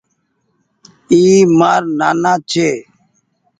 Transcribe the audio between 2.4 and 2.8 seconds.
ڇي۔